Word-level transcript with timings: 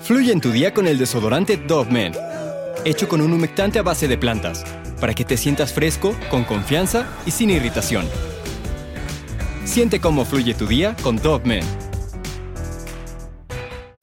Fluye 0.00 0.32
en 0.32 0.40
tu 0.40 0.50
día 0.50 0.74
con 0.74 0.86
el 0.86 0.98
desodorante 0.98 1.56
Dove 1.56 1.90
Men, 1.90 2.12
hecho 2.84 3.08
con 3.08 3.20
un 3.20 3.32
humectante 3.32 3.78
a 3.78 3.82
base 3.82 4.08
de 4.08 4.18
plantas, 4.18 4.64
para 5.00 5.14
que 5.14 5.24
te 5.24 5.36
sientas 5.36 5.72
fresco, 5.72 6.14
con 6.30 6.44
confianza 6.44 7.06
y 7.26 7.30
sin 7.30 7.50
irritación. 7.50 8.06
Siente 9.64 10.00
cómo 10.00 10.24
fluye 10.24 10.54
tu 10.54 10.66
día 10.66 10.96
con 11.02 11.16
Dove 11.16 11.46
Men. 11.46 11.64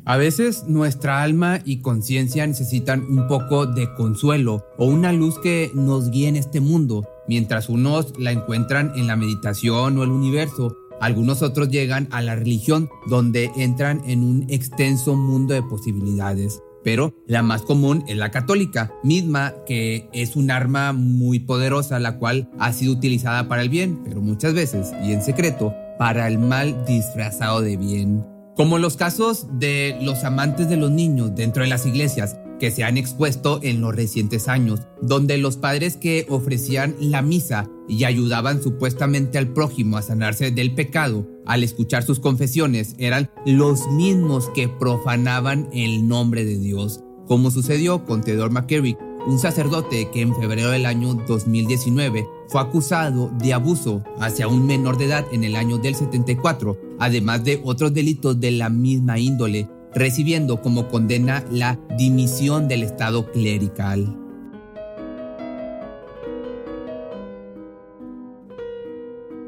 A 0.06 0.16
veces 0.16 0.64
nuestra 0.68 1.22
alma 1.22 1.60
y 1.66 1.82
conciencia 1.82 2.48
necesitan 2.48 3.02
un 3.02 3.28
poco 3.28 3.66
de 3.66 3.94
consuelo 3.94 4.66
o 4.78 4.86
una 4.86 5.12
luz 5.12 5.38
que 5.40 5.70
nos 5.74 6.10
guíe 6.12 6.30
en 6.30 6.38
este 6.38 6.62
mundo, 6.62 7.06
mientras 7.28 7.68
unos 7.68 8.18
la 8.18 8.32
encuentran 8.32 8.94
en 8.96 9.08
la 9.08 9.18
meditación 9.18 9.98
o 9.98 10.04
el 10.04 10.12
universo 10.12 10.78
algunos 11.00 11.42
otros 11.42 11.70
llegan 11.70 12.08
a 12.12 12.22
la 12.22 12.36
religión 12.36 12.90
donde 13.08 13.52
entran 13.56 14.02
en 14.06 14.24
un 14.24 14.46
extenso 14.50 15.16
mundo 15.16 15.54
de 15.54 15.64
posibilidades. 15.64 16.62
Pero 16.84 17.14
la 17.26 17.44
más 17.44 17.64
común 17.64 18.04
es 18.08 18.16
la 18.18 18.32
católica, 18.32 18.94
misma 19.04 19.54
que 19.66 20.10
es 20.14 20.36
un 20.36 20.52
arma 20.52 20.94
muy 20.94 21.40
poderosa 21.40 22.00
la 22.00 22.18
cual 22.18 22.50
ha 22.60 22.72
sido 22.72 22.94
utilizada 22.94 23.48
para 23.48 23.62
el 23.62 23.70
bien, 23.70 24.00
pero 24.04 24.22
muchas 24.22 24.54
veces 24.54 24.94
y 25.04 25.12
en 25.12 25.22
secreto 25.22 25.74
para 26.00 26.28
el 26.28 26.40
mal 26.40 26.86
disfrazado 26.86 27.62
de 27.62 27.76
bien. 27.76 28.26
Como 28.56 28.80
los 28.80 28.96
casos 28.96 29.48
de 29.60 29.98
los 30.02 30.24
amantes 30.24 30.70
de 30.70 30.78
los 30.78 30.90
niños 30.90 31.36
dentro 31.36 31.64
de 31.64 31.70
las 31.70 31.86
iglesias, 31.86 32.38
que 32.60 32.72
se 32.72 32.84
han 32.84 32.98
expuesto 32.98 33.60
en 33.64 33.82
los 33.82 33.96
recientes 33.96 34.48
años, 34.48 34.82
donde 35.02 35.38
los 35.38 35.58
padres 35.58 35.98
que 35.98 36.26
ofrecían 36.30 36.96
la 37.00 37.22
misa 37.22 37.70
y 37.88 38.04
ayudaban 38.04 38.62
supuestamente 38.62 39.38
al 39.38 39.50
prójimo 39.50 39.98
a 39.98 40.02
sanarse 40.02 40.52
del 40.52 40.74
pecado, 40.74 41.28
al 41.46 41.64
escuchar 41.64 42.04
sus 42.04 42.20
confesiones, 42.20 42.96
eran 42.98 43.30
los 43.46 43.88
mismos 43.92 44.50
que 44.54 44.68
profanaban 44.68 45.70
el 45.72 46.08
nombre 46.08 46.44
de 46.46 46.58
Dios, 46.58 47.02
como 47.28 47.52
sucedió 47.52 48.06
con 48.06 48.22
Theodore 48.22 48.54
McCarrick, 48.54 48.98
un 49.28 49.40
sacerdote 49.40 50.10
que 50.12 50.22
en 50.22 50.34
febrero 50.34 50.70
del 50.70 50.86
año 50.86 51.14
2019 51.28 52.26
fue 52.48 52.62
acusado 52.62 53.30
de 53.38 53.54
abuso 53.54 54.02
hacia 54.20 54.48
un 54.48 54.66
menor 54.66 54.98
de 54.98 55.06
edad 55.06 55.26
en 55.34 55.44
el 55.44 55.58
año 55.58 55.78
del 55.78 55.96
74, 55.96 56.80
además 56.98 57.44
de 57.44 57.62
otros 57.66 57.94
delitos 57.94 58.40
de 58.40 58.52
la 58.52 58.70
misma 58.70 59.20
índole, 59.20 59.70
recibiendo 59.94 60.62
como 60.62 60.88
condena 60.88 61.44
la 61.52 61.80
dimisión 61.98 62.68
del 62.68 62.84
Estado 62.84 63.32
clerical. 63.32 64.16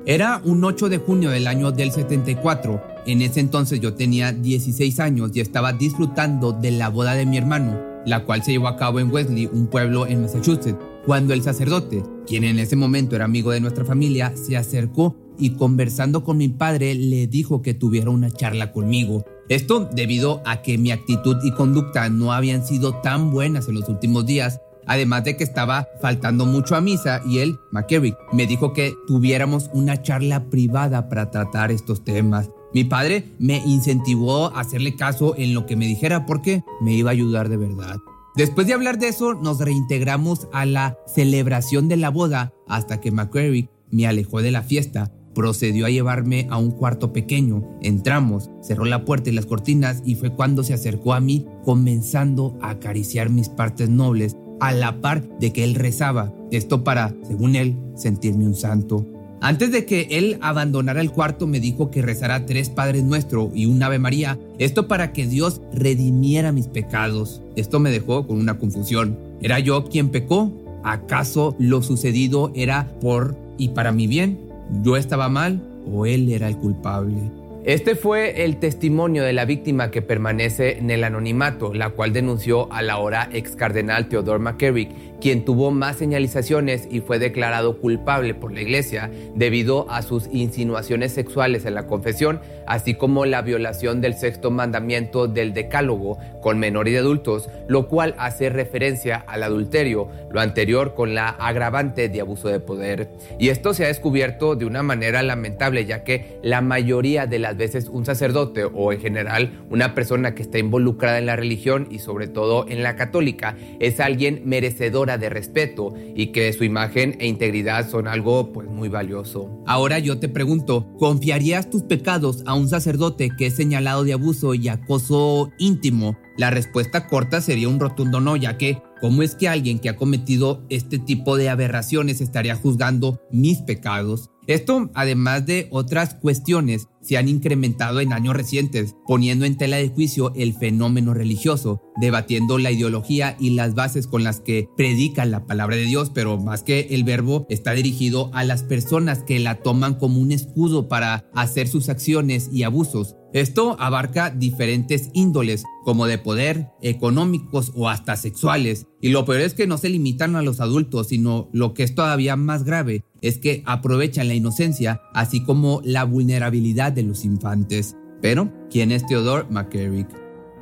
Era 0.05 0.41
un 0.43 0.63
8 0.63 0.89
de 0.89 0.97
junio 0.97 1.29
del 1.29 1.45
año 1.45 1.71
del 1.71 1.91
74. 1.91 2.81
En 3.05 3.21
ese 3.21 3.41
entonces 3.41 3.79
yo 3.79 3.93
tenía 3.93 4.31
16 4.31 4.99
años 4.99 5.29
y 5.35 5.39
estaba 5.39 5.71
disfrutando 5.71 6.51
de 6.51 6.71
la 6.71 6.89
boda 6.89 7.13
de 7.13 7.27
mi 7.27 7.37
hermano, 7.37 7.79
la 8.07 8.25
cual 8.25 8.43
se 8.43 8.51
llevó 8.51 8.69
a 8.69 8.75
cabo 8.75 8.99
en 8.99 9.11
Wesley, 9.11 9.47
un 9.53 9.67
pueblo 9.67 10.07
en 10.07 10.23
Massachusetts, 10.23 10.75
cuando 11.05 11.35
el 11.35 11.43
sacerdote, 11.43 12.03
quien 12.25 12.44
en 12.44 12.57
ese 12.57 12.75
momento 12.75 13.16
era 13.16 13.25
amigo 13.25 13.51
de 13.51 13.61
nuestra 13.61 13.85
familia, 13.85 14.33
se 14.35 14.57
acercó 14.57 15.16
y 15.39 15.51
conversando 15.51 16.23
con 16.23 16.38
mi 16.38 16.50
padre 16.50 16.94
le 16.94 17.27
dijo 17.27 17.61
que 17.61 17.73
tuviera 17.73 18.09
una 18.09 18.29
charla 18.29 18.72
conmigo 18.72 19.25
esto 19.50 19.89
debido 19.91 20.44
a 20.45 20.61
que 20.61 20.77
mi 20.77 20.91
actitud 20.91 21.38
y 21.44 21.51
conducta 21.51 22.07
no 22.09 22.31
habían 22.33 22.63
sido 22.63 22.94
tan 23.01 23.31
buenas 23.31 23.67
en 23.67 23.75
los 23.75 23.89
últimos 23.89 24.28
días, 24.28 24.61
además 24.85 25.23
de 25.23 25.38
que 25.38 25.44
estaba 25.44 25.88
faltando 25.99 26.45
mucho 26.45 26.75
a 26.75 26.81
misa 26.81 27.23
y 27.25 27.39
él, 27.39 27.57
McKerrick, 27.72 28.16
me 28.31 28.45
dijo 28.45 28.73
que 28.73 28.94
tuviéramos 29.07 29.72
una 29.73 30.03
charla 30.03 30.45
privada 30.51 31.09
para 31.09 31.31
tratar 31.31 31.72
estos 31.72 32.03
temas. 32.03 32.51
Mi 32.75 32.83
padre 32.83 33.33
me 33.39 33.57
incentivó 33.66 34.55
a 34.55 34.59
hacerle 34.59 34.95
caso 34.95 35.33
en 35.35 35.55
lo 35.55 35.66
que 35.66 35.75
me 35.75 35.88
dijera 35.88 36.28
porque 36.28 36.63
me 36.79 36.94
iba 36.94 37.09
a 37.09 37.13
ayudar 37.13 37.49
de 37.49 37.57
verdad. 37.57 37.97
Después 38.35 38.67
de 38.67 38.73
hablar 38.73 38.99
de 38.99 39.07
eso, 39.07 39.33
nos 39.33 39.59
reintegramos 39.59 40.47
a 40.53 40.67
la 40.67 40.95
celebración 41.07 41.88
de 41.88 41.97
la 41.97 42.11
boda 42.11 42.53
hasta 42.67 43.01
que 43.01 43.11
McCreary 43.11 43.67
me 43.89 44.05
alejó 44.05 44.44
de 44.44 44.51
la 44.51 44.61
fiesta 44.61 45.11
procedió 45.39 45.85
a 45.85 45.89
llevarme 45.89 46.47
a 46.50 46.57
un 46.57 46.72
cuarto 46.72 47.13
pequeño. 47.13 47.63
Entramos, 47.81 48.51
cerró 48.61 48.83
la 48.83 49.05
puerta 49.05 49.29
y 49.29 49.33
las 49.33 49.45
cortinas 49.45 50.03
y 50.03 50.16
fue 50.16 50.33
cuando 50.33 50.66
se 50.66 50.73
acercó 50.73 51.13
a 51.13 51.22
mí 51.22 51.45
comenzando 51.63 52.57
a 52.61 52.72
acariciar 52.72 53.29
mis 53.29 53.47
partes 53.47 53.88
nobles 53.89 54.35
a 54.59 54.73
la 54.73 54.99
par 54.99 55.23
de 55.39 55.53
que 55.53 55.63
él 55.63 55.75
rezaba. 55.75 56.33
Esto 56.51 56.83
para, 56.83 57.16
según 57.25 57.55
él, 57.55 57.78
sentirme 57.95 58.45
un 58.47 58.53
santo. 58.53 59.07
Antes 59.39 59.72
de 59.72 59.85
que 59.85 60.09
él 60.11 60.38
abandonara 60.41 60.99
el 60.99 61.11
cuarto 61.11 61.47
me 61.47 61.61
dijo 61.61 61.89
que 61.89 62.01
rezara 62.01 62.45
tres 62.45 62.69
Padres 62.69 63.05
Nuestro 63.05 63.49
y 63.55 63.66
un 63.66 63.81
Ave 63.81 63.97
María, 63.97 64.38
esto 64.57 64.89
para 64.89 65.13
que 65.13 65.25
Dios 65.25 65.61
redimiera 65.72 66.51
mis 66.51 66.67
pecados. 66.67 67.41
Esto 67.55 67.79
me 67.79 67.91
dejó 67.91 68.28
con 68.28 68.39
una 68.39 68.57
confusión. 68.57 69.17
¿Era 69.41 69.59
yo 69.59 69.85
quien 69.85 70.09
pecó? 70.09 70.51
¿Acaso 70.83 71.55
lo 71.59 71.81
sucedido 71.81 72.51
era 72.55 72.91
por 72.99 73.38
y 73.57 73.69
para 73.69 73.94
mi 73.94 74.05
bien? 74.05 74.48
Yo 74.84 74.97
estaba 74.97 75.30
mal 75.30 75.62
o 75.91 76.06
él 76.06 76.31
era 76.31 76.47
el 76.47 76.57
culpable. 76.57 77.31
Este 77.66 77.96
fue 77.96 78.46
el 78.46 78.58
testimonio 78.58 79.24
de 79.24 79.34
la 79.34 79.44
víctima 79.44 79.92
que 79.92 80.02
permanece 80.02 80.78
en 80.78 80.90
el 80.92 81.03
anonimato, 81.03 81.74
la 81.74 81.90
cual 81.90 82.14
denunció 82.14 82.72
a 82.72 82.81
la 82.81 82.94
ahora 82.94 83.30
ex 83.34 83.58
cardenal 83.58 84.08
Theodore 84.08 84.40
McCarrick 84.40 84.90
quien 85.20 85.44
tuvo 85.46 85.72
más 85.72 85.97
señalizaciones 85.97 86.88
y 86.90 87.02
fue 87.02 87.20
declarado 87.20 87.78
culpable 87.80 88.34
por 88.34 88.52
la 88.52 88.62
iglesia 88.62 89.12
debido 89.36 89.90
a 89.90 90.02
sus 90.02 90.28
insinuaciones 90.31 91.12
sexuales 91.12 91.66
en 91.66 91.75
la 91.75 91.88
confesión, 91.88 92.40
así 92.66 92.94
como 92.94 93.25
la 93.25 93.42
violación 93.42 94.02
del 94.02 94.16
sexto 94.16 94.52
mandamiento 94.52 95.28
del 95.28 95.53
decálogo 95.53 96.18
con 96.41 96.59
menores 96.59 96.94
y 96.94 96.97
adultos, 96.97 97.50
lo 97.68 97.88
cual 97.88 98.16
hace 98.18 98.50
referencia 98.50 99.18
al 99.28 99.44
adulterio, 99.44 100.09
lo 100.31 100.40
anterior 100.40 100.94
con 100.94 101.14
la 101.14 101.30
agravante 101.30 102.09
de 102.09 102.22
abuso 102.22 102.47
de 102.47 102.59
poder. 102.59 103.09
Y 103.40 103.50
esto 103.50 103.74
se 103.74 103.86
ha 103.86 103.88
descubierto 103.88 104.56
de 104.56 104.66
una 104.66 104.84
manera 104.84 105.22
lamentable, 105.22 105.86
ya 105.86 106.03
que 106.03 106.40
la 106.44 106.62
mayoría 106.62 107.28
de 107.28 107.40
las 107.40 107.48
veces 107.57 107.89
un 107.89 108.05
sacerdote 108.05 108.63
o 108.63 108.93
en 108.93 108.99
general 108.99 109.65
una 109.69 109.95
persona 109.95 110.35
que 110.35 110.41
está 110.41 110.59
involucrada 110.59 111.17
en 111.17 111.25
la 111.25 111.35
religión 111.35 111.87
y 111.91 111.99
sobre 111.99 112.27
todo 112.27 112.67
en 112.67 112.83
la 112.83 112.95
católica 112.95 113.57
es 113.79 113.99
alguien 113.99 114.41
merecedor 114.45 114.99
de 114.99 115.29
respeto 115.29 115.93
y 116.15 116.27
que 116.27 116.51
su 116.51 116.63
imagen 116.65 117.15
e 117.19 117.27
integridad 117.27 117.89
son 117.89 118.07
algo 118.07 118.51
pues 118.51 118.67
muy 118.67 118.89
valioso. 118.89 119.49
Ahora 119.65 119.99
yo 119.99 120.19
te 120.19 120.27
pregunto, 120.27 120.87
¿confiarías 120.97 121.69
tus 121.69 121.83
pecados 121.83 122.43
a 122.45 122.53
un 122.53 122.67
sacerdote 122.67 123.29
que 123.37 123.47
es 123.47 123.55
señalado 123.55 124.03
de 124.03 124.13
abuso 124.13 124.53
y 124.53 124.67
acoso 124.67 125.51
íntimo? 125.57 126.17
La 126.37 126.49
respuesta 126.49 127.07
corta 127.07 127.41
sería 127.41 127.67
un 127.67 127.79
rotundo 127.79 128.19
no, 128.19 128.35
ya 128.35 128.57
que 128.57 128.81
¿cómo 129.01 129.23
es 129.23 129.35
que 129.35 129.49
alguien 129.49 129.79
que 129.79 129.89
ha 129.89 129.95
cometido 129.95 130.63
este 130.69 130.99
tipo 130.99 131.37
de 131.37 131.49
aberraciones 131.49 132.21
estaría 132.21 132.55
juzgando 132.55 133.21
mis 133.31 133.59
pecados? 133.59 134.29
Esto, 134.47 134.89
además 134.95 135.45
de 135.45 135.67
otras 135.69 136.16
cuestiones, 136.16 136.87
se 137.01 137.17
han 137.17 137.27
incrementado 137.27 137.99
en 137.99 138.13
años 138.13 138.35
recientes, 138.35 138.95
poniendo 139.05 139.45
en 139.45 139.57
tela 139.57 139.77
de 139.77 139.89
juicio 139.89 140.34
el 140.35 140.53
fenómeno 140.53 141.13
religioso, 141.13 141.81
debatiendo 141.99 142.57
la 142.57 142.72
ideología 142.72 143.35
y 143.40 143.51
las 143.51 143.75
bases 143.75 144.07
con 144.07 144.23
las 144.23 144.40
que 144.40 144.69
predican 144.78 145.31
la 145.31 145.46
palabra 145.46 145.75
de 145.75 145.85
Dios, 145.85 146.11
pero 146.13 146.37
más 146.37 146.63
que 146.63 146.87
el 146.91 147.03
verbo 147.03 147.46
está 147.49 147.72
dirigido 147.72 148.29
a 148.34 148.43
las 148.43 148.63
personas 148.63 149.23
que 149.23 149.40
la 149.40 149.61
toman 149.61 149.96
como 149.96 150.19
un 150.19 150.31
escudo 150.31 150.87
para 150.87 151.25
hacer 151.34 151.67
sus 151.67 151.90
acciones 151.90 152.49
y 152.51 152.63
abusos. 152.63 153.16
Esto 153.31 153.75
abarca 153.79 154.31
diferentes 154.31 155.11
índoles, 155.13 155.63
como 155.84 156.07
de 156.07 156.17
poder, 156.17 156.69
económicos 156.81 157.72
o 157.75 157.87
hasta 157.87 158.16
sexuales. 158.16 158.87
Y 159.02 159.09
lo 159.09 159.23
peor 159.23 159.41
es 159.41 159.53
que 159.53 159.67
no 159.67 159.78
se 159.78 159.90
limitan 159.90 160.35
a 160.35 160.41
los 160.41 160.59
adultos, 160.59 161.09
sino 161.09 161.47
lo 161.53 161.75
que 161.75 161.84
es 161.84 161.93
todavía 161.93 162.35
más 162.35 162.63
grave, 162.63 163.03
es 163.22 163.37
que 163.37 163.61
aprovechan 163.66 164.28
la 164.28 164.34
inocencia, 164.34 165.02
así 165.13 165.43
como 165.43 165.81
la 165.84 166.05
vulnerabilidad 166.05 166.89
de 166.91 167.03
los 167.03 167.26
infantes. 167.26 167.96
Pero, 168.22 168.52
¿quién 168.70 168.91
es 168.91 169.06
Theodore 169.06 169.47
McCarrick? 169.50 170.08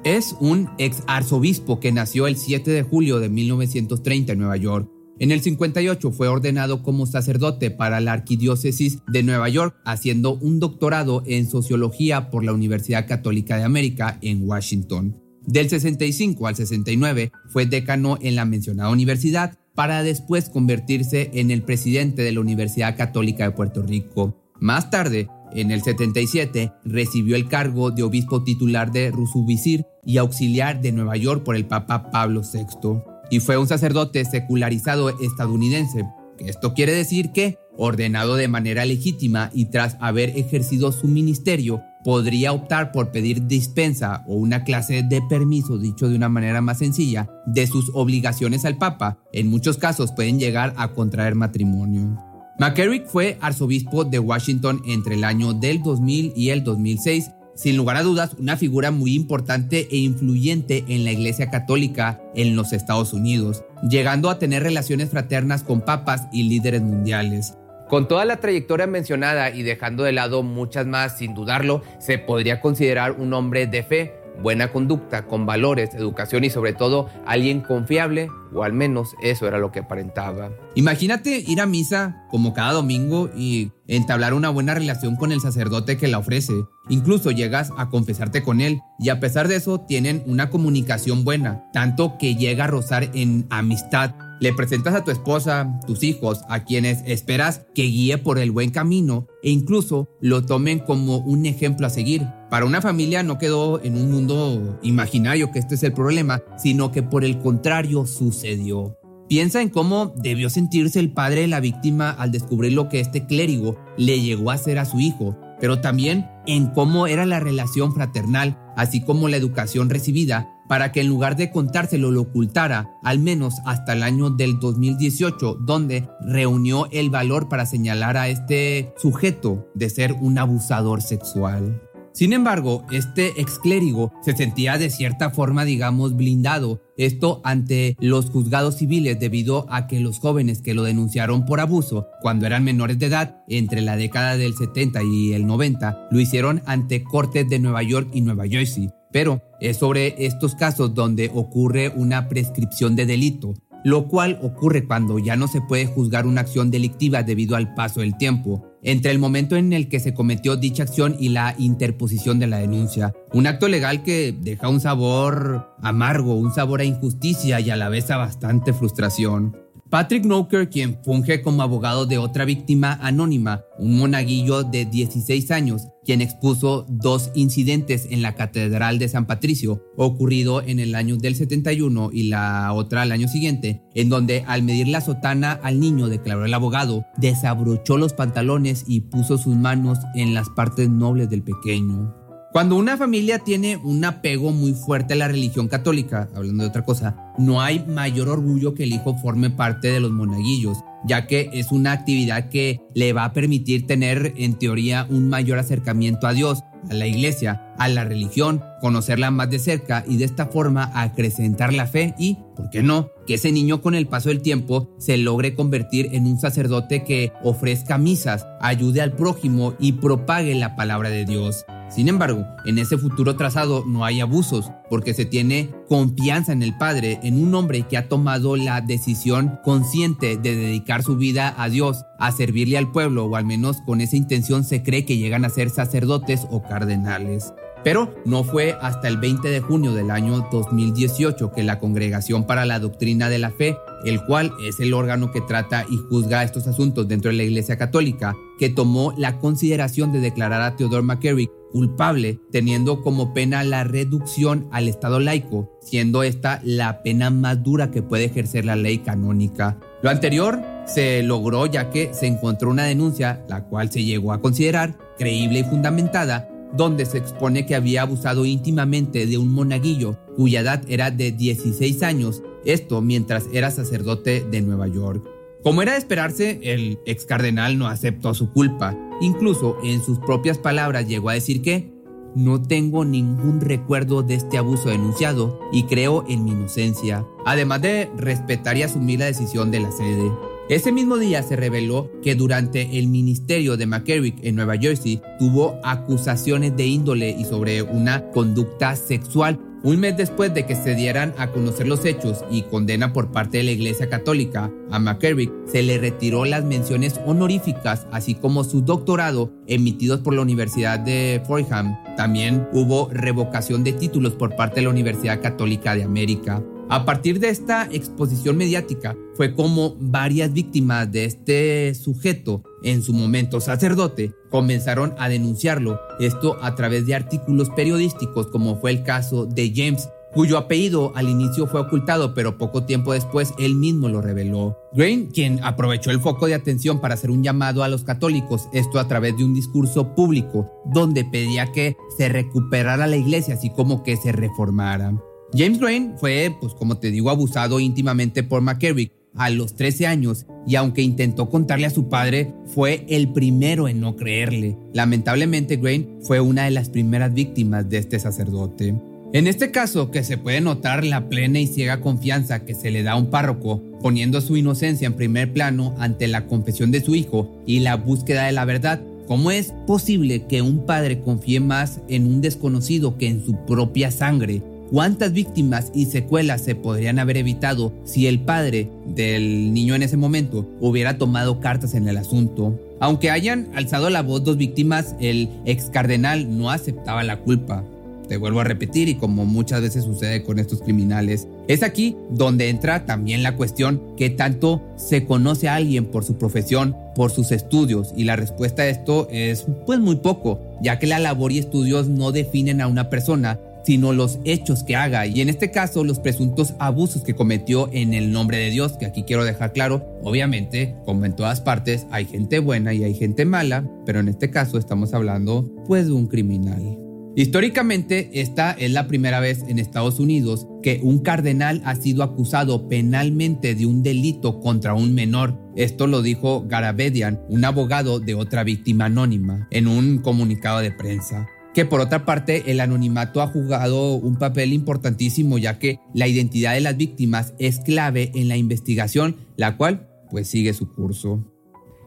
Es 0.04 0.36
un 0.40 0.70
ex 0.78 1.04
arzobispo 1.08 1.80
que 1.80 1.92
nació 1.92 2.28
el 2.28 2.38
7 2.38 2.70
de 2.72 2.84
julio 2.84 3.20
de 3.20 3.30
1930 3.30 4.34
en 4.34 4.40
Nueva 4.40 4.58
York. 4.58 4.90
En 5.20 5.32
el 5.32 5.42
58 5.42 6.12
fue 6.12 6.28
ordenado 6.28 6.84
como 6.84 7.08
sacerdote 7.08 7.72
para 7.72 8.00
la 8.00 8.14
Arquidiócesis 8.14 9.00
de 9.08 9.24
Nueva 9.24 9.50
York, 9.50 9.76
haciendo 9.84 10.36
un 10.36 10.60
doctorado 10.60 11.24
en 11.26 11.50
sociología 11.50 12.30
por 12.30 12.44
la 12.44 12.54
Universidad 12.54 13.08
Católica 13.08 13.58
de 13.58 13.64
América 13.64 14.20
en 14.22 14.48
Washington. 14.48 15.20
Del 15.48 15.70
65 15.70 16.46
al 16.46 16.56
69 16.56 17.32
fue 17.48 17.66
decano 17.66 18.20
en 18.22 18.36
la 18.36 18.46
mencionada 18.46 18.92
universidad 18.92 19.58
para 19.74 20.04
después 20.04 20.50
convertirse 20.50 21.32
en 21.34 21.52
el 21.52 21.64
presidente 21.64 22.22
de 22.22 22.32
la 22.32 22.42
Universidad 22.42 22.98
Católica 22.98 23.46
de 23.46 23.52
Puerto 23.52 23.82
Rico. 23.82 24.38
Más 24.60 24.90
tarde, 24.90 25.30
en 25.54 25.72
el 25.72 25.82
77, 25.82 26.72
recibió 26.84 27.36
el 27.36 27.48
cargo 27.48 27.92
de 27.92 28.04
obispo 28.04 28.44
titular 28.44 28.92
de 28.92 29.12
Rusubisir 29.12 29.86
y 30.06 30.18
auxiliar 30.18 30.82
de 30.82 30.92
Nueva 30.92 31.18
York 31.18 31.44
por 31.44 31.56
el 31.56 31.66
Papa 31.66 32.12
Pablo 32.12 32.42
VI. 32.42 33.02
Y 33.30 33.40
fue 33.40 33.58
un 33.58 33.68
sacerdote 33.68 34.24
secularizado 34.26 35.10
estadounidense. 35.20 36.06
Esto 36.40 36.74
quiere 36.74 36.94
decir 36.94 37.32
que, 37.32 37.58
ordenado 37.76 38.36
de 38.36 38.48
manera 38.48 38.86
legítima 38.86 39.50
y 39.54 39.66
tras 39.66 39.98
haber 40.00 40.38
ejercido 40.38 40.92
su 40.92 41.08
ministerio, 41.08 41.82
podría 42.04 42.54
optar 42.54 42.92
por 42.92 43.12
pedir 43.12 43.48
dispensa 43.48 44.24
o 44.28 44.36
una 44.36 44.64
clase 44.64 45.04
de 45.04 45.22
permiso, 45.28 45.78
dicho 45.78 46.08
de 46.08 46.16
una 46.16 46.30
manera 46.30 46.62
más 46.62 46.78
sencilla, 46.78 47.30
de 47.46 47.68
sus 47.68 47.92
obligaciones 47.94 48.66
al 48.66 48.78
Papa. 48.78 49.20
En 49.34 49.50
muchos 49.50 49.78
casos 49.78 50.12
pueden 50.14 50.40
llegar 50.40 50.74
a 50.78 50.94
contraer 50.94 51.36
matrimonio. 51.36 52.18
McCarrick 52.60 53.06
fue 53.06 53.38
arzobispo 53.40 54.04
de 54.04 54.18
Washington 54.18 54.82
entre 54.86 55.14
el 55.14 55.24
año 55.24 55.54
del 55.54 55.84
2000 55.84 56.34
y 56.36 56.50
el 56.50 56.64
2006, 56.64 57.30
sin 57.54 57.78
lugar 57.78 57.98
a 57.98 58.02
dudas 58.02 58.34
una 58.40 58.58
figura 58.58 58.90
muy 58.90 59.14
importante 59.14 59.88
e 59.92 59.98
influyente 59.98 60.84
en 60.88 61.06
la 61.06 61.12
Iglesia 61.12 61.52
Católica 61.52 62.20
en 62.34 62.56
los 62.56 62.74
Estados 62.74 63.14
Unidos, 63.14 63.64
llegando 63.88 64.32
a 64.32 64.40
tener 64.40 64.64
relaciones 64.64 65.12
fraternas 65.12 65.62
con 65.62 65.82
papas 65.82 66.28
y 66.32 66.44
líderes 66.50 66.82
mundiales. 66.82 67.54
Con 67.90 68.08
toda 68.08 68.26
la 68.26 68.38
trayectoria 68.38 68.88
mencionada 68.88 69.52
y 69.52 69.62
dejando 69.62 70.04
de 70.04 70.12
lado 70.12 70.42
muchas 70.42 70.88
más 70.88 71.20
sin 71.20 71.36
dudarlo, 71.36 71.84
se 72.00 72.18
podría 72.18 72.60
considerar 72.60 73.14
un 73.14 73.34
hombre 73.34 73.68
de 73.68 73.84
fe, 73.84 74.16
buena 74.42 74.72
conducta, 74.72 75.26
con 75.26 75.46
valores, 75.46 75.94
educación 75.94 76.44
y 76.44 76.50
sobre 76.50 76.74
todo 76.74 77.10
alguien 77.26 77.62
confiable, 77.62 78.30
o 78.54 78.64
al 78.64 78.74
menos 78.74 79.16
eso 79.22 79.48
era 79.48 79.58
lo 79.58 79.72
que 79.72 79.80
aparentaba. 79.80 80.52
Imagínate 80.76 81.44
ir 81.46 81.62
a 81.62 81.66
misa 81.66 82.26
como 82.30 82.54
cada 82.54 82.74
domingo 82.74 83.30
y 83.36 83.72
entablar 83.88 84.34
una 84.34 84.50
buena 84.50 84.74
relación 84.74 85.16
con 85.16 85.32
el 85.32 85.42
sacerdote 85.42 85.98
que 85.98 86.08
la 86.08 86.20
ofrece. 86.20 86.54
Incluso 86.90 87.32
llegas 87.32 87.72
a 87.78 87.90
confesarte 87.90 88.44
con 88.44 88.62
él 88.62 88.80
y 89.00 89.10
a 89.10 89.20
pesar 89.20 89.48
de 89.48 89.58
eso 89.58 89.82
tienen 89.82 90.24
una 90.26 90.50
comunicación 90.50 91.24
buena, 91.24 91.66
tanto 91.74 92.18
que 92.18 92.36
llega 92.36 92.66
a 92.66 92.68
rozar 92.68 93.10
en 93.14 93.46
amistad 93.50 94.14
le 94.40 94.54
presentas 94.54 94.94
a 94.94 95.04
tu 95.04 95.12
esposa, 95.12 95.80
tus 95.88 96.04
hijos, 96.04 96.42
a 96.48 96.64
quienes 96.64 97.02
esperas 97.06 97.66
que 97.74 97.84
guíe 97.84 98.18
por 98.18 98.38
el 98.38 98.52
buen 98.52 98.70
camino 98.70 99.28
e 99.42 99.50
incluso 99.50 100.10
lo 100.22 100.46
tomen 100.46 100.80
como 100.80 101.18
un 101.18 101.46
ejemplo 101.46 101.88
a 101.88 101.90
seguir. 101.90 102.28
Para 102.50 102.66
una 102.66 102.82
familia 102.82 103.24
no 103.24 103.38
quedó 103.38 103.82
en 103.84 103.98
un 103.98 104.10
mundo 104.10 104.80
imaginario 104.82 105.52
que 105.52 105.60
este 105.60 105.76
es 105.76 105.84
el 105.84 105.94
problema, 105.94 106.42
sino 106.58 106.92
que 106.92 107.04
por 107.04 107.26
el 107.26 107.40
contrario 107.40 108.06
sucedió. 108.06 108.98
Piensa 109.28 109.62
en 109.62 109.70
cómo 109.70 110.14
debió 110.16 110.50
sentirse 110.50 111.00
el 111.00 111.12
padre 111.12 111.42
de 111.42 111.48
la 111.48 111.60
víctima 111.60 112.10
al 112.12 112.32
descubrir 112.32 112.72
lo 112.72 112.88
que 112.88 113.02
este 113.02 113.26
clérigo 113.26 113.78
le 113.98 114.22
llegó 114.22 114.52
a 114.52 114.54
hacer 114.54 114.80
a 114.80 114.86
su 114.86 115.02
hijo, 115.02 115.38
pero 115.60 115.82
también 115.82 116.26
en 116.46 116.68
cómo 116.68 117.08
era 117.08 117.26
la 117.26 117.42
relación 117.42 117.94
fraternal, 117.94 118.58
así 118.78 119.02
como 119.02 119.28
la 119.28 119.36
educación 119.36 119.90
recibida 119.90 120.48
para 120.68 120.92
que 120.92 121.02
en 121.02 121.08
lugar 121.08 121.36
de 121.36 121.52
contárselo 121.52 122.12
lo 122.12 122.22
ocultara, 122.22 122.92
al 123.04 123.20
menos 123.20 123.56
hasta 123.66 123.94
el 123.94 124.04
año 124.04 124.30
del 124.30 124.60
2018, 124.60 125.58
donde 125.62 126.10
reunió 126.22 126.88
el 126.92 127.10
valor 127.10 127.50
para 127.50 127.66
señalar 127.66 128.18
a 128.18 128.28
este 128.28 128.94
sujeto 128.98 129.68
de 129.76 129.90
ser 129.90 130.14
un 130.14 130.38
abusador 130.38 131.02
sexual. 131.02 131.82
Sin 132.18 132.34
embargo, 132.34 132.84
este 132.90 133.40
ex 133.40 133.60
clérigo 133.60 134.12
se 134.24 134.36
sentía 134.36 134.80
de 134.80 134.90
cierta 134.90 135.30
forma, 135.30 135.66
digamos, 135.66 136.16
blindado, 136.16 136.82
esto 136.98 137.42
ante 137.44 137.96
los 138.00 138.32
juzgados 138.32 138.78
civiles 138.78 139.20
debido 139.20 139.68
a 139.70 139.86
que 139.86 140.00
los 140.00 140.18
jóvenes 140.18 140.64
que 140.64 140.74
lo 140.74 140.82
denunciaron 140.82 141.46
por 141.46 141.60
abuso 141.60 142.08
cuando 142.24 142.48
eran 142.48 142.64
menores 142.64 142.98
de 142.98 143.06
edad, 143.06 143.44
entre 143.48 143.82
la 143.82 143.98
década 143.98 144.36
del 144.36 144.56
70 144.56 145.04
y 145.04 145.34
el 145.34 145.46
90, 145.46 146.08
lo 146.10 146.20
hicieron 146.20 146.64
ante 146.66 147.04
cortes 147.04 147.48
de 147.50 147.60
Nueva 147.60 147.84
York 147.84 148.10
y 148.12 148.22
Nueva 148.22 148.48
Jersey, 148.48 148.90
pero 149.12 149.44
es 149.60 149.78
sobre 149.78 150.26
estos 150.26 150.56
casos 150.56 150.96
donde 150.96 151.30
ocurre 151.32 151.90
una 151.90 152.30
prescripción 152.30 152.96
de 152.96 153.06
delito, 153.06 153.54
lo 153.84 154.08
cual 154.08 154.40
ocurre 154.42 154.88
cuando 154.88 155.20
ya 155.20 155.36
no 155.36 155.48
se 155.48 155.62
puede 155.62 155.86
juzgar 155.86 156.26
una 156.26 156.42
acción 156.42 156.72
delictiva 156.72 157.22
debido 157.22 157.56
al 157.56 157.76
paso 157.76 158.00
del 158.00 158.18
tiempo, 158.18 158.66
entre 158.88 159.12
el 159.12 159.20
momento 159.20 159.58
en 159.58 159.74
el 159.74 159.90
que 159.90 160.00
se 160.00 160.14
cometió 160.14 160.56
dicha 160.56 160.84
acción 160.84 161.18
y 161.20 161.28
la 161.28 161.56
interposición 161.58 162.40
de 162.40 162.48
la 162.48 162.60
denuncia. 162.60 163.14
Un 163.34 163.46
acto 163.46 163.68
legal 163.68 164.02
que 164.02 164.34
deja 164.40 164.70
un 164.70 164.80
sabor 164.80 165.76
amargo, 165.82 166.36
un 166.36 166.54
sabor 166.54 166.80
a 166.80 166.86
injusticia 166.86 167.60
y 167.60 167.70
a 167.70 167.76
la 167.76 167.90
vez 167.90 168.10
a 168.12 168.18
bastante 168.18 168.72
frustración. 168.72 169.67
Patrick 169.90 170.26
Noker, 170.26 170.70
quien 170.70 170.98
funge 171.02 171.42
como 171.42 171.62
abogado 171.62 172.06
de 172.06 172.18
otra 172.18 172.44
víctima 172.44 173.00
anónima, 173.02 173.64
un 173.80 173.98
monaguillo 173.98 174.64
de 174.64 174.84
16 174.86 175.50
años, 175.52 175.88
quien 176.04 176.22
expuso 176.22 176.86
dos 176.90 177.32
incidentes 177.36 178.06
en 178.10 178.22
la 178.22 178.36
Catedral 178.36 179.00
de 179.00 179.08
San 179.08 179.28
Patricio, 179.28 179.82
ocurrido 179.96 180.62
en 180.62 180.80
el 180.80 180.94
año 180.94 181.16
del 181.16 181.36
71 181.36 182.10
y 182.12 182.24
la 182.24 182.74
otra 182.74 183.04
al 183.04 183.14
año 183.14 183.30
siguiente, 183.30 183.82
en 183.96 184.10
donde 184.10 184.44
al 184.46 184.64
medir 184.64 184.90
la 184.90 185.00
sotana 185.00 185.54
al 185.54 185.80
niño, 185.80 186.10
declaró 186.10 186.44
el 186.44 186.54
abogado, 186.54 187.06
desabrochó 187.18 187.98
los 187.98 188.12
pantalones 188.12 188.84
y 188.88 189.02
puso 189.02 189.38
sus 189.38 189.56
manos 189.56 190.00
en 190.16 190.34
las 190.34 190.50
partes 190.50 190.90
nobles 190.90 191.30
del 191.30 191.44
pequeño. 191.44 192.27
Cuando 192.58 192.76
una 192.76 192.98
familia 192.98 193.38
tiene 193.38 193.78
un 193.78 194.04
apego 194.04 194.52
muy 194.52 194.74
fuerte 194.74 195.14
a 195.14 195.18
la 195.18 195.28
religión 195.28 195.68
católica, 195.68 196.28
hablando 196.34 196.64
de 196.64 196.70
otra 196.70 196.84
cosa, 196.84 197.16
no 197.38 197.62
hay 197.62 197.86
mayor 197.86 198.30
orgullo 198.30 198.74
que 198.74 198.86
el 198.86 198.94
hijo 198.94 199.16
forme 199.16 199.52
parte 199.52 199.90
de 199.92 200.00
los 200.00 200.10
monaguillos, 200.10 200.80
ya 201.06 201.28
que 201.28 201.52
es 201.54 201.72
una 201.72 201.92
actividad 201.92 202.50
que 202.50 202.82
le 202.96 203.14
va 203.14 203.26
a 203.26 203.34
permitir 203.34 203.86
tener 203.86 204.34
en 204.38 204.58
teoría 204.58 205.06
un 205.08 205.30
mayor 205.30 205.60
acercamiento 205.60 206.26
a 206.26 206.34
Dios, 206.34 206.64
a 206.90 206.96
la 206.96 207.06
iglesia, 207.06 207.76
a 207.78 207.90
la 207.90 208.06
religión, 208.06 208.64
conocerla 208.82 209.30
más 209.30 209.52
de 209.52 209.60
cerca 209.60 210.04
y 210.08 210.18
de 210.18 210.26
esta 210.26 210.48
forma 210.48 210.90
acrecentar 210.96 211.74
la 211.74 211.86
fe 211.86 212.16
y, 212.18 212.40
¿por 212.56 212.72
qué 212.72 212.82
no?, 212.82 213.12
que 213.28 213.36
ese 213.36 213.52
niño 213.52 213.84
con 213.84 213.94
el 213.94 214.08
paso 214.08 214.30
del 214.30 214.42
tiempo 214.42 214.96
se 214.98 215.20
logre 215.20 215.54
convertir 215.54 216.10
en 216.12 216.26
un 216.26 216.40
sacerdote 216.40 217.04
que 217.04 217.34
ofrezca 217.44 218.00
misas, 218.00 218.48
ayude 218.62 219.02
al 219.02 219.12
prójimo 219.12 219.76
y 219.78 219.92
propague 219.92 220.56
la 220.56 220.76
palabra 220.76 221.12
de 221.12 221.24
Dios. 221.24 221.64
Sin 221.90 222.10
embargo, 222.10 222.46
en 222.66 222.80
ese 222.80 222.98
futuro 222.98 223.36
trazado 223.38 223.84
no 223.86 224.04
hay 224.04 224.20
abusos, 224.20 224.72
porque 224.90 225.14
se 225.14 225.26
tiene 225.26 225.70
confianza 225.88 226.52
en 226.52 226.62
el 226.62 226.78
Padre, 226.78 227.20
en 227.24 227.42
un 227.42 227.56
hombre 227.56 227.84
que 227.84 227.98
ha 227.98 228.10
tomado 228.10 228.58
la 228.58 228.82
decisión 228.82 229.60
consciente 229.64 230.38
de 230.38 230.56
dedicar 230.56 231.02
su 231.02 231.16
vida 231.16 231.56
a 231.58 231.70
Dios, 231.70 232.06
a 232.20 232.32
servirle 232.32 232.78
al 232.78 232.92
pueblo, 232.92 233.26
o 233.26 233.36
al 233.36 233.46
menos 233.46 233.78
con 233.86 234.02
esa 234.02 234.18
intención 234.18 234.64
se 234.64 234.84
cree 234.84 235.06
que 235.06 235.18
llegan 235.18 235.46
a 235.46 235.50
ser 235.50 235.70
sacerdotes 235.70 236.46
o 236.52 236.62
cardenales. 236.62 237.54
Pero 237.84 238.14
no 238.26 238.44
fue 238.44 238.76
hasta 238.82 239.08
el 239.08 239.18
20 239.18 239.48
de 239.48 239.62
junio 239.62 239.94
del 239.94 240.12
año 240.12 240.46
2018 240.52 241.52
que 241.52 241.64
la 241.64 241.80
Congregación 241.80 242.46
para 242.46 242.66
la 242.66 242.80
Doctrina 242.80 243.30
de 243.30 243.40
la 243.40 243.52
Fe, 243.52 243.78
el 244.04 244.24
cual 244.26 244.52
es 244.66 244.80
el 244.80 244.94
órgano 244.94 245.32
que 245.32 245.42
trata 245.42 245.86
y 245.90 245.98
juzga 246.10 246.44
estos 246.44 246.68
asuntos 246.68 247.08
dentro 247.08 247.32
de 247.32 247.38
la 247.38 247.44
Iglesia 247.44 247.78
Católica, 247.78 248.36
que 248.60 248.70
tomó 248.70 249.14
la 249.18 249.40
consideración 249.40 250.12
de 250.12 250.20
declarar 250.20 250.62
a 250.62 250.76
Theodore 250.76 251.04
McCarrick 251.04 251.52
culpable, 251.72 252.40
teniendo 252.52 253.02
como 253.02 253.34
pena 253.34 253.64
la 253.64 253.84
reducción 253.84 254.68
al 254.72 254.88
Estado 254.88 255.20
laico, 255.20 255.78
siendo 255.82 256.24
esta 256.24 256.62
la 256.64 257.04
pena 257.04 257.30
más 257.30 257.64
dura 257.64 257.92
que 257.92 258.02
puede 258.02 258.26
ejercer 258.26 258.66
la 258.66 258.76
ley 258.76 259.00
canónica. 259.00 259.80
Lo 260.02 260.10
anterior 260.10 260.62
se 260.86 261.24
logró 261.24 261.66
ya 261.66 261.90
que 261.90 262.14
se 262.14 262.28
encontró 262.28 262.70
una 262.70 262.86
denuncia, 262.86 263.44
la 263.50 263.66
cual 263.66 263.92
se 263.92 264.04
llegó 264.04 264.32
a 264.32 264.42
considerar 264.42 264.98
creíble 265.18 265.60
y 265.60 265.64
fundamentada, 265.64 266.50
donde 266.76 267.06
se 267.06 267.18
expone 267.18 267.66
que 267.66 267.76
había 267.76 268.02
abusado 268.02 268.46
íntimamente 268.46 269.26
de 269.26 269.38
un 269.38 269.54
monaguillo 269.54 270.18
cuya 270.36 270.62
edad 270.62 270.84
era 270.88 271.12
de 271.12 271.32
16 271.32 272.04
años, 272.04 272.44
esto 272.66 273.02
mientras 273.02 273.46
era 273.54 273.72
sacerdote 273.72 274.46
de 274.50 274.62
Nueva 274.62 274.88
York. 274.88 275.37
Como 275.68 275.82
era 275.82 275.92
de 275.92 275.98
esperarse, 275.98 276.62
el 276.64 276.98
ex 277.06 277.26
cardenal 277.26 277.78
no 277.78 277.88
aceptó 277.88 278.34
su 278.34 278.54
culpa. 278.54 278.98
Incluso 279.20 279.78
en 279.84 280.02
sus 280.02 280.18
propias 280.18 280.58
palabras 280.58 281.10
llegó 281.10 281.30
a 281.30 281.34
decir 281.34 281.62
que 281.62 281.92
no 282.36 282.62
tengo 282.62 283.04
ningún 283.04 283.60
recuerdo 283.60 284.24
de 284.24 284.36
este 284.36 284.58
abuso 284.58 284.88
denunciado 284.88 285.60
y 285.74 285.84
creo 285.84 286.24
en 286.30 286.46
mi 286.46 286.52
inocencia, 286.52 287.26
además 287.46 287.82
de 287.82 288.10
respetar 288.16 288.78
y 288.78 288.84
asumir 288.84 289.20
la 289.20 289.26
decisión 289.26 289.70
de 289.70 289.82
la 289.82 289.92
sede. 289.92 290.32
Ese 290.70 290.94
mismo 290.94 291.18
día 291.18 291.44
se 291.44 291.58
reveló 291.58 292.10
que 292.24 292.36
durante 292.36 292.98
el 292.98 293.08
ministerio 293.08 293.76
de 293.76 293.88
McCarrick 293.88 294.38
en 294.44 294.56
Nueva 294.56 294.78
Jersey 294.78 295.22
tuvo 295.38 295.82
acusaciones 295.84 296.78
de 296.78 296.86
índole 296.86 297.32
y 297.32 297.44
sobre 297.44 297.82
una 297.82 298.32
conducta 298.32 298.96
sexual 298.96 299.60
Un 299.84 300.00
mes 300.00 300.18
después 300.18 300.54
de 300.54 300.66
que 300.66 300.76
se 300.76 300.96
dieran 300.96 301.36
a 301.38 301.52
conocer 301.52 301.88
los 301.88 302.04
hechos 302.04 302.44
y 302.50 302.64
condena 302.64 303.14
por 303.14 303.32
parte 303.32 303.58
de 303.60 303.64
la 303.64 303.72
Iglesia 303.72 304.10
Católica 304.10 304.72
a 304.90 305.00
McCarrick, 305.00 305.52
se 305.68 305.84
le 305.84 306.00
retiró 306.00 306.46
las 306.46 306.64
menciones 306.64 307.20
honoríficas, 307.26 308.08
así 308.12 308.34
como 308.34 308.64
su 308.64 308.82
doctorado 308.82 309.52
emitidos 309.68 310.22
por 310.22 310.34
la 310.34 310.42
Universidad 310.42 311.00
de 311.00 311.44
Fordham. 311.46 311.96
También 312.18 312.68
hubo 312.74 313.10
revocación 313.12 313.84
de 313.84 313.94
títulos 313.94 314.34
por 314.34 314.56
parte 314.56 314.78
de 314.78 314.84
la 314.84 314.90
Universidad 314.90 315.42
Católica 315.42 315.94
de 315.94 316.04
América. 316.04 316.64
A 316.90 317.04
partir 317.04 317.42
de 317.42 317.50
esta 317.50 317.84
exposición 317.92 318.56
mediática 318.56 319.18
fue 319.36 319.54
como 319.54 319.96
varias 320.00 320.54
víctimas 320.54 321.12
de 321.12 321.26
este 321.26 321.94
sujeto, 321.96 322.64
en 322.82 323.04
su 323.04 323.14
momento 323.14 323.60
sacerdote, 323.60 324.34
comenzaron 324.50 325.14
a 325.18 325.28
denunciarlo, 325.28 326.00
esto 326.22 326.58
a 326.62 326.76
través 326.76 327.06
de 327.06 327.16
artículos 327.16 327.70
periodísticos 327.72 328.48
como 328.48 328.80
fue 328.80 328.92
el 328.92 329.04
caso 329.04 329.46
de 329.46 329.74
James, 329.76 330.08
cuyo 330.34 330.58
apellido 330.58 331.12
al 331.16 331.28
inicio 331.28 331.68
fue 331.68 331.82
ocultado, 331.82 332.34
pero 332.34 332.58
poco 332.58 332.86
tiempo 332.86 333.12
después 333.12 333.54
él 333.60 333.76
mismo 333.76 334.08
lo 334.08 334.22
reveló. 334.22 334.78
Grain, 334.94 335.28
quien 335.28 335.62
aprovechó 335.64 336.12
el 336.12 336.22
foco 336.22 336.48
de 336.48 336.56
atención 336.56 337.02
para 337.02 337.16
hacer 337.16 337.32
un 337.32 337.44
llamado 337.44 337.84
a 337.84 337.90
los 337.90 338.06
católicos, 338.06 338.70
esto 338.72 339.00
a 339.00 339.10
través 339.10 339.36
de 339.36 339.44
un 339.44 339.54
discurso 339.54 340.16
público, 340.16 340.72
donde 340.86 341.26
pedía 341.26 341.72
que 341.74 341.98
se 342.18 342.30
recuperara 342.30 343.08
la 343.08 343.18
iglesia, 343.18 343.56
así 343.56 343.72
como 343.72 344.04
que 344.04 344.16
se 344.16 344.32
reformara. 344.32 345.14
James 345.54 345.80
Grain 345.80 346.14
fue, 346.18 346.56
pues 346.60 346.74
como 346.74 346.98
te 346.98 347.10
digo, 347.10 347.30
abusado 347.30 347.80
íntimamente 347.80 348.44
por 348.44 348.62
McCarrick 348.62 349.14
a 349.36 349.50
los 349.50 349.76
13 349.76 350.08
años 350.08 350.46
y 350.66 350.76
aunque 350.76 351.02
intentó 351.02 351.50
contarle 351.50 351.86
a 351.86 351.92
su 351.92 352.10
padre, 352.10 352.54
fue 352.66 353.06
el 353.08 353.32
primero 353.32 353.88
en 353.88 354.02
no 354.02 354.16
creerle. 354.16 354.78
Lamentablemente, 354.94 355.78
Grain 355.78 356.18
fue 356.22 356.42
una 356.42 356.66
de 356.66 356.72
las 356.72 356.90
primeras 356.90 357.34
víctimas 357.34 357.90
de 357.90 358.00
este 358.00 358.20
sacerdote. 358.20 358.96
En 359.34 359.48
este 359.48 359.72
caso, 359.72 360.12
que 360.12 360.24
se 360.24 360.38
puede 360.38 360.60
notar 360.60 361.06
la 361.06 361.30
plena 361.30 361.60
y 361.60 361.68
ciega 361.68 362.02
confianza 362.02 362.66
que 362.66 362.76
se 362.76 362.92
le 362.92 363.04
da 363.04 363.14
a 363.14 363.18
un 363.18 363.30
párroco, 363.30 363.82
poniendo 364.02 364.42
su 364.42 364.58
inocencia 364.58 365.06
en 365.06 365.14
primer 365.14 365.54
plano 365.54 365.96
ante 365.98 366.28
la 366.28 366.48
confesión 366.48 366.92
de 366.92 367.02
su 367.02 367.16
hijo 367.16 367.62
y 367.66 367.80
la 367.80 367.96
búsqueda 367.96 368.46
de 368.46 368.54
la 368.54 368.66
verdad, 368.66 369.02
¿cómo 369.28 369.52
es 369.52 369.74
posible 369.86 370.46
que 370.48 370.62
un 370.62 370.86
padre 370.86 371.22
confíe 371.22 371.60
más 371.60 372.02
en 372.08 372.26
un 372.26 372.42
desconocido 372.42 373.18
que 373.18 373.28
en 373.28 373.46
su 373.46 373.66
propia 373.66 374.12
sangre? 374.12 374.62
¿Cuántas 374.92 375.34
víctimas 375.34 375.92
y 375.94 376.06
secuelas 376.06 376.62
se 376.62 376.74
podrían 376.74 377.20
haber 377.20 377.36
evitado 377.36 377.92
si 378.06 378.26
el 378.28 378.40
padre 378.40 378.90
del 379.06 379.74
niño 379.74 379.96
en 379.96 380.04
ese 380.04 380.16
momento 380.16 380.66
hubiera 380.80 381.18
tomado 381.18 381.60
cartas 381.60 381.94
en 381.94 382.08
el 382.08 382.16
asunto? 382.16 382.80
Aunque 383.02 383.30
hayan 383.30 383.68
alzado 383.76 384.10
la 384.10 384.22
voz 384.22 384.46
dos 384.46 384.56
víctimas, 384.56 385.14
el 385.20 385.50
ex 385.66 385.90
cardenal 385.90 386.58
no 386.58 386.72
aceptaba 386.72 387.24
la 387.24 387.42
culpa. 387.42 387.84
Te 388.30 388.38
vuelvo 388.38 388.62
a 388.62 388.66
repetir 388.66 389.10
y 389.10 389.16
como 389.16 389.46
muchas 389.46 389.82
veces 389.82 390.06
sucede 390.06 390.44
con 390.44 390.58
estos 390.58 390.82
criminales, 390.82 391.48
es 391.68 391.84
aquí 391.84 392.16
donde 392.30 392.70
entra 392.70 393.06
también 393.06 393.44
la 393.44 393.56
cuestión 393.56 394.02
que 394.18 394.30
tanto 394.30 394.82
se 394.98 395.26
conoce 395.26 395.68
a 395.68 395.76
alguien 395.76 396.06
por 396.06 396.24
su 396.24 396.38
profesión, 396.38 396.96
por 397.16 397.32
sus 397.32 397.52
estudios 397.52 398.14
y 398.16 398.26
la 398.26 398.36
respuesta 398.36 398.84
a 398.84 398.88
esto 398.88 399.28
es 399.32 399.66
pues 399.86 400.00
muy 400.00 400.18
poco, 400.18 400.60
ya 400.82 401.00
que 401.00 401.08
la 401.08 401.20
labor 401.20 401.52
y 401.52 401.60
estudios 401.60 402.08
no 402.08 402.32
definen 402.32 402.82
a 402.82 402.88
una 402.88 403.10
persona, 403.10 403.60
sino 403.88 404.12
los 404.12 404.40
hechos 404.44 404.84
que 404.84 404.98
haga 404.98 405.26
y 405.28 405.40
en 405.40 405.48
este 405.48 405.72
caso 405.72 406.04
los 406.04 406.20
presuntos 406.20 406.74
abusos 406.78 407.24
que 407.24 407.36
cometió 407.36 407.90
en 407.94 408.14
el 408.14 408.34
nombre 408.34 408.58
de 408.58 408.70
Dios, 408.70 408.98
que 408.98 409.06
aquí 409.06 409.24
quiero 409.24 409.46
dejar 409.46 409.72
claro, 409.72 410.06
obviamente, 410.24 410.98
como 411.06 411.24
en 411.24 411.38
todas 411.38 411.62
partes, 411.62 412.06
hay 412.12 412.26
gente 412.26 412.60
buena 412.60 412.94
y 412.94 413.06
hay 413.06 413.14
gente 413.14 413.46
mala, 413.46 413.90
pero 414.06 414.20
en 414.20 414.28
este 414.28 414.50
caso 414.50 414.78
estamos 414.78 415.14
hablando 415.14 415.74
pues 415.88 416.08
de 416.08 416.12
un 416.12 416.28
criminal. 416.28 416.98
Históricamente, 417.38 418.30
esta 418.34 418.74
es 418.74 418.92
la 418.92 419.08
primera 419.08 419.40
vez 419.40 419.64
en 419.70 419.80
Estados 419.80 420.20
Unidos 420.20 420.68
que 420.84 421.00
un 421.02 421.20
cardenal 421.20 421.82
ha 421.86 421.96
sido 421.96 422.24
acusado 422.24 422.90
penalmente 422.90 423.74
de 423.74 423.86
un 423.86 424.04
delito 424.04 424.60
contra 424.60 424.96
un 424.96 425.14
menor. 425.14 425.58
Esto 425.78 426.08
lo 426.08 426.22
dijo 426.22 426.66
Garabedian, 426.68 427.40
un 427.48 427.64
abogado 427.64 428.20
de 428.20 428.36
otra 428.36 428.66
víctima 428.66 429.06
anónima, 429.06 429.70
en 429.72 429.88
un 429.88 430.18
comunicado 430.18 430.80
de 430.80 430.92
prensa 430.92 431.48
que 431.78 431.86
por 431.86 432.00
otra 432.00 432.26
parte 432.26 432.72
el 432.72 432.80
anonimato 432.80 433.40
ha 433.40 433.46
jugado 433.46 434.16
un 434.16 434.38
papel 434.38 434.74
importantísimo 434.74 435.60
ya 435.60 435.78
que 435.78 436.00
la 436.16 436.28
identidad 436.28 436.74
de 436.74 436.80
las 436.82 436.98
víctimas 436.98 437.54
es 437.60 437.78
clave 437.82 438.32
en 438.34 438.48
la 438.48 438.58
investigación, 438.58 439.36
la 439.58 439.78
cual 439.78 440.10
pues 440.32 440.48
sigue 440.48 440.74
su 440.74 440.92
curso. 440.92 441.44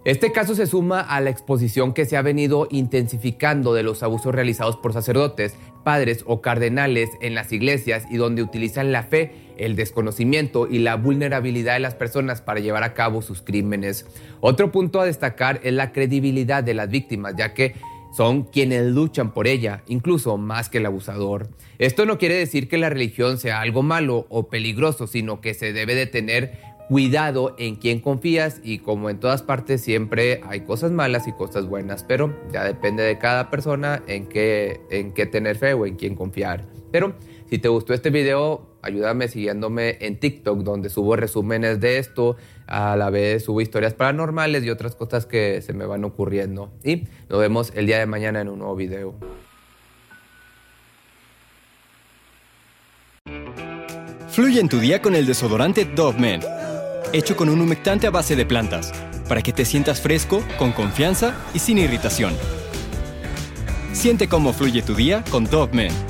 Este 0.04 0.32
caso 0.32 0.56
se 0.56 0.66
suma 0.66 1.00
a 1.00 1.20
la 1.20 1.30
exposición 1.30 1.94
que 1.94 2.04
se 2.04 2.16
ha 2.16 2.22
venido 2.22 2.66
intensificando 2.72 3.72
de 3.72 3.84
los 3.84 4.02
abusos 4.02 4.34
realizados 4.34 4.76
por 4.76 4.92
sacerdotes, 4.92 5.54
padres 5.84 6.24
o 6.26 6.40
cardenales 6.40 7.08
en 7.20 7.36
las 7.36 7.52
iglesias 7.52 8.06
y 8.10 8.16
donde 8.16 8.42
utilizan 8.42 8.90
la 8.90 9.04
fe, 9.04 9.30
el 9.56 9.76
desconocimiento 9.76 10.66
y 10.66 10.80
la 10.80 10.96
vulnerabilidad 10.96 11.74
de 11.74 11.80
las 11.80 11.94
personas 11.94 12.40
para 12.40 12.58
llevar 12.58 12.82
a 12.82 12.94
cabo 12.94 13.22
sus 13.22 13.40
crímenes. 13.40 14.04
Otro 14.40 14.72
punto 14.72 15.00
a 15.00 15.04
destacar 15.04 15.60
es 15.62 15.74
la 15.74 15.92
credibilidad 15.92 16.64
de 16.64 16.74
las 16.74 16.88
víctimas, 16.88 17.34
ya 17.38 17.54
que 17.54 17.74
son 18.12 18.42
quienes 18.44 18.86
luchan 18.86 19.32
por 19.32 19.46
ella, 19.46 19.82
incluso 19.86 20.36
más 20.36 20.68
que 20.68 20.78
el 20.78 20.86
abusador. 20.86 21.48
Esto 21.78 22.06
no 22.06 22.18
quiere 22.18 22.34
decir 22.34 22.68
que 22.68 22.78
la 22.78 22.90
religión 22.90 23.38
sea 23.38 23.60
algo 23.60 23.82
malo 23.82 24.26
o 24.28 24.48
peligroso, 24.48 25.06
sino 25.06 25.40
que 25.40 25.54
se 25.54 25.72
debe 25.72 25.94
de 25.94 26.06
tener 26.06 26.70
cuidado 26.90 27.54
en 27.56 27.76
quién 27.76 28.00
confías 28.00 28.60
y 28.64 28.78
como 28.78 29.10
en 29.10 29.20
todas 29.20 29.42
partes 29.42 29.80
siempre 29.80 30.40
hay 30.44 30.62
cosas 30.62 30.90
malas 30.90 31.28
y 31.28 31.32
cosas 31.32 31.66
buenas, 31.66 32.02
pero 32.02 32.36
ya 32.52 32.64
depende 32.64 33.04
de 33.04 33.16
cada 33.16 33.48
persona 33.48 34.02
en 34.08 34.26
qué, 34.26 34.80
en 34.90 35.12
qué 35.12 35.26
tener 35.26 35.56
fe 35.56 35.72
o 35.74 35.86
en 35.86 35.94
quién 35.94 36.16
confiar. 36.16 36.66
Pero 36.90 37.14
si 37.48 37.58
te 37.58 37.68
gustó 37.68 37.94
este 37.94 38.10
video, 38.10 38.76
ayúdame 38.82 39.28
siguiéndome 39.28 39.98
en 40.00 40.18
TikTok, 40.18 40.64
donde 40.64 40.90
subo 40.90 41.14
resúmenes 41.14 41.78
de 41.78 41.98
esto, 41.98 42.36
a 42.70 42.96
la 42.96 43.10
vez 43.10 43.44
subo 43.44 43.60
historias 43.60 43.94
paranormales 43.94 44.64
y 44.64 44.70
otras 44.70 44.94
cosas 44.94 45.26
que 45.26 45.60
se 45.60 45.72
me 45.72 45.84
van 45.84 46.04
ocurriendo. 46.04 46.72
Y 46.84 47.08
nos 47.28 47.40
vemos 47.40 47.72
el 47.74 47.86
día 47.86 47.98
de 47.98 48.06
mañana 48.06 48.40
en 48.40 48.48
un 48.48 48.60
nuevo 48.60 48.76
video. 48.76 49.14
Fluye 54.28 54.60
en 54.60 54.68
tu 54.68 54.78
día 54.78 55.02
con 55.02 55.16
el 55.16 55.26
desodorante 55.26 55.84
Dove 55.84 56.20
Men, 56.20 56.40
hecho 57.12 57.36
con 57.36 57.48
un 57.48 57.60
humectante 57.60 58.06
a 58.06 58.10
base 58.10 58.36
de 58.36 58.46
plantas, 58.46 58.92
para 59.28 59.42
que 59.42 59.52
te 59.52 59.64
sientas 59.64 60.00
fresco, 60.00 60.42
con 60.56 60.70
confianza 60.70 61.34
y 61.52 61.58
sin 61.58 61.78
irritación. 61.78 62.32
Siente 63.92 64.28
cómo 64.28 64.52
fluye 64.52 64.82
tu 64.82 64.94
día 64.94 65.24
con 65.30 65.44
Dove 65.44 65.74
Men. 65.74 66.09